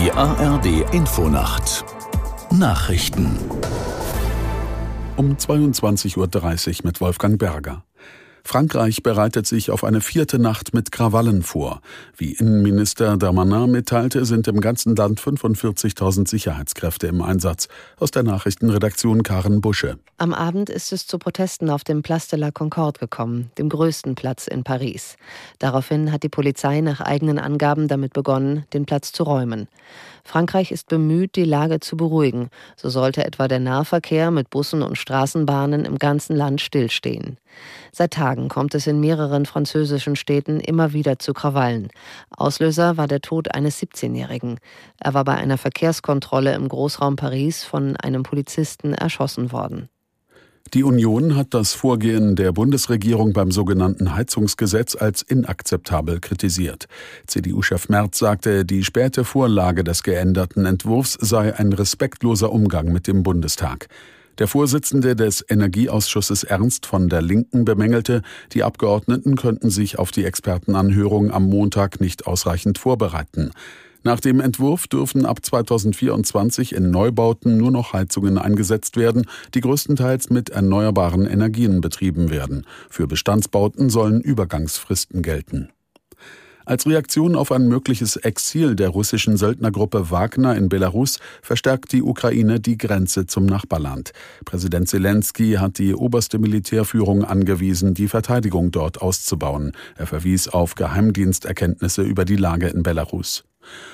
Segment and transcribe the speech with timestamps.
[0.00, 1.84] Die ARD Infonacht
[2.52, 3.36] Nachrichten
[5.16, 7.82] um 22.30 Uhr mit Wolfgang Berger.
[8.48, 11.82] Frankreich bereitet sich auf eine vierte Nacht mit Krawallen vor.
[12.16, 17.68] Wie Innenminister Darmanin mitteilte, sind im ganzen Land 45.000 Sicherheitskräfte im Einsatz.
[17.98, 19.98] Aus der Nachrichtenredaktion Karen Busche.
[20.16, 24.14] Am Abend ist es zu Protesten auf dem Place de la Concorde gekommen, dem größten
[24.14, 25.16] Platz in Paris.
[25.58, 29.68] Daraufhin hat die Polizei nach eigenen Angaben damit begonnen, den Platz zu räumen.
[30.24, 32.48] Frankreich ist bemüht, die Lage zu beruhigen.
[32.76, 37.38] So sollte etwa der Nahverkehr mit Bussen und Straßenbahnen im ganzen Land stillstehen.
[37.92, 41.88] Seit Tagen kommt es in mehreren französischen Städten immer wieder zu Krawallen.
[42.30, 44.60] Auslöser war der Tod eines 17-Jährigen.
[45.00, 49.88] Er war bei einer Verkehrskontrolle im Großraum Paris von einem Polizisten erschossen worden.
[50.74, 56.88] Die Union hat das Vorgehen der Bundesregierung beim sogenannten Heizungsgesetz als inakzeptabel kritisiert.
[57.26, 63.22] CDU-Chef Merz sagte, die späte Vorlage des geänderten Entwurfs sei ein respektloser Umgang mit dem
[63.22, 63.88] Bundestag.
[64.38, 68.22] Der Vorsitzende des Energieausschusses Ernst von der Linken bemängelte,
[68.52, 73.50] die Abgeordneten könnten sich auf die Expertenanhörung am Montag nicht ausreichend vorbereiten.
[74.04, 80.30] Nach dem Entwurf dürfen ab 2024 in Neubauten nur noch Heizungen eingesetzt werden, die größtenteils
[80.30, 82.64] mit erneuerbaren Energien betrieben werden.
[82.88, 85.70] Für Bestandsbauten sollen Übergangsfristen gelten.
[86.68, 92.60] Als Reaktion auf ein mögliches Exil der russischen Söldnergruppe Wagner in Belarus verstärkt die Ukraine
[92.60, 94.12] die Grenze zum Nachbarland.
[94.44, 99.72] Präsident Zelensky hat die oberste Militärführung angewiesen, die Verteidigung dort auszubauen.
[99.96, 103.44] Er verwies auf Geheimdiensterkenntnisse über die Lage in Belarus.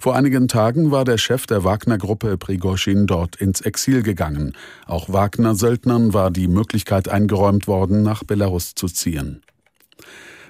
[0.00, 4.54] Vor einigen Tagen war der Chef der Wagner-Gruppe Prigoschin dort ins Exil gegangen.
[4.86, 9.42] Auch Wagner-Söldnern war die Möglichkeit eingeräumt worden, nach Belarus zu ziehen.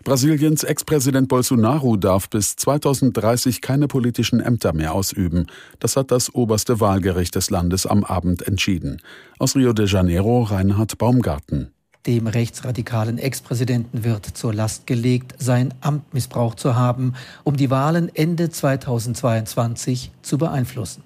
[0.06, 5.48] Brasiliens Ex-Präsident Bolsonaro darf bis 2030 keine politischen Ämter mehr ausüben.
[5.80, 9.02] Das hat das oberste Wahlgericht des Landes am Abend entschieden.
[9.40, 11.72] Aus Rio de Janeiro Reinhard Baumgarten.
[12.06, 18.08] Dem rechtsradikalen Ex-Präsidenten wird zur Last gelegt, sein Amt missbraucht zu haben, um die Wahlen
[18.14, 21.02] Ende 2022 zu beeinflussen.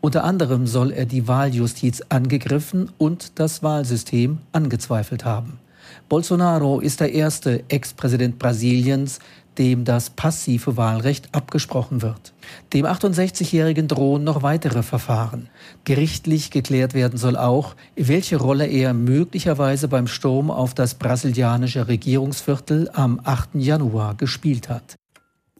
[0.00, 5.58] Unter anderem soll er die Wahljustiz angegriffen und das Wahlsystem angezweifelt haben.
[6.08, 9.18] Bolsonaro ist der erste Ex-Präsident Brasiliens,
[9.58, 12.32] dem das passive Wahlrecht abgesprochen wird.
[12.72, 15.48] Dem 68-Jährigen drohen noch weitere Verfahren.
[15.84, 22.90] Gerichtlich geklärt werden soll auch, welche Rolle er möglicherweise beim Sturm auf das brasilianische Regierungsviertel
[22.92, 23.50] am 8.
[23.54, 24.96] Januar gespielt hat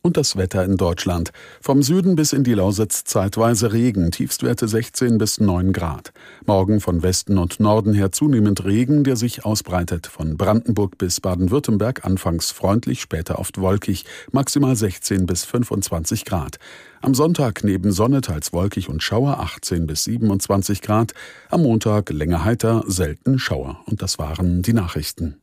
[0.05, 1.33] und das Wetter in Deutschland.
[1.63, 6.13] Vom Süden bis in die Lausitz zeitweise Regen, Tiefstwerte 16 bis 9 Grad.
[6.45, 10.07] Morgen von Westen und Norden her zunehmend Regen, der sich ausbreitet.
[10.07, 16.59] Von Brandenburg bis Baden-Württemberg anfangs freundlich, später oft wolkig, maximal 16 bis 25 Grad.
[17.01, 21.15] Am Sonntag neben Sonne teils wolkig und Schauer 18 bis 27 Grad.
[21.49, 23.81] Am Montag länger heiter, selten Schauer.
[23.87, 25.41] Und das waren die Nachrichten.